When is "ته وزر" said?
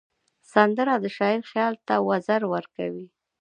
1.87-2.41